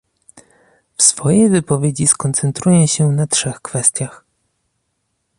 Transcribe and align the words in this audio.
W 0.97 1.03
swojej 1.03 1.49
wypowiedzi 1.49 2.07
skoncentruję 2.07 2.87
się 2.87 3.07
na 3.11 3.27
trzech 3.27 3.61
kwestiach 3.61 4.25